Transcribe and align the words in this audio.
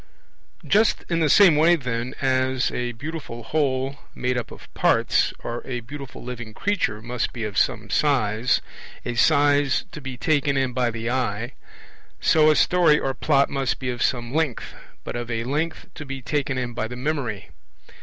Just 0.65 1.05
in 1.11 1.19
the 1.19 1.29
same 1.29 1.55
way, 1.55 1.75
then, 1.75 2.15
as 2.19 2.71
a 2.71 2.93
beautiful 2.93 3.43
whole 3.43 3.99
made 4.15 4.35
up 4.35 4.49
of 4.49 4.73
parts, 4.73 5.31
or 5.43 5.61
a 5.63 5.81
beautiful 5.81 6.23
living 6.23 6.55
creature, 6.55 7.03
must 7.03 7.31
be 7.31 7.43
of 7.43 7.55
some 7.55 7.87
size, 7.91 8.61
a 9.05 9.13
size 9.13 9.85
to 9.91 10.01
be 10.01 10.17
taken 10.17 10.57
in 10.57 10.73
by 10.73 10.89
the 10.89 11.11
eye, 11.11 11.51
so 12.19 12.49
a 12.49 12.55
story 12.55 12.97
or 12.97 13.13
Plot 13.13 13.51
must 13.51 13.77
be 13.77 13.91
of 13.91 14.01
some 14.01 14.33
length, 14.33 14.73
but 15.03 15.15
of 15.15 15.29
a 15.29 15.43
length 15.43 15.85
to 15.93 16.03
be 16.03 16.19
taken 16.19 16.57
in 16.57 16.73
by 16.73 16.87
the 16.87 16.95
memory. 16.95 17.49